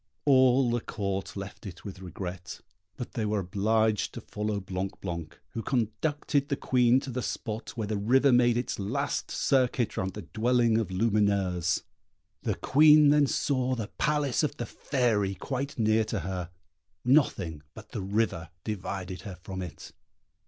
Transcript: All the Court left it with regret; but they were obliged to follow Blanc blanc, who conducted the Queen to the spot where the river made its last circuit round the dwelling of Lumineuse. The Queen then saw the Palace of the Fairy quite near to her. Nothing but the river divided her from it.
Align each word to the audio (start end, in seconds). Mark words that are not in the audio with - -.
All 0.25 0.71
the 0.71 0.81
Court 0.81 1.37
left 1.37 1.63
it 1.67 1.85
with 1.85 1.99
regret; 1.99 2.59
but 2.97 3.13
they 3.13 3.23
were 3.23 3.37
obliged 3.37 4.15
to 4.15 4.21
follow 4.21 4.59
Blanc 4.59 4.99
blanc, 4.99 5.39
who 5.49 5.61
conducted 5.61 6.49
the 6.49 6.55
Queen 6.55 6.99
to 7.01 7.11
the 7.11 7.21
spot 7.21 7.77
where 7.77 7.85
the 7.85 7.99
river 7.99 8.31
made 8.31 8.57
its 8.57 8.79
last 8.79 9.29
circuit 9.29 9.97
round 9.97 10.15
the 10.15 10.23
dwelling 10.23 10.79
of 10.79 10.87
Lumineuse. 10.89 11.83
The 12.41 12.55
Queen 12.55 13.09
then 13.09 13.27
saw 13.27 13.75
the 13.75 13.89
Palace 13.99 14.41
of 14.41 14.57
the 14.57 14.65
Fairy 14.65 15.35
quite 15.35 15.77
near 15.77 16.03
to 16.05 16.21
her. 16.21 16.49
Nothing 17.05 17.61
but 17.75 17.89
the 17.89 18.01
river 18.01 18.49
divided 18.63 19.21
her 19.21 19.35
from 19.43 19.61
it. 19.61 19.91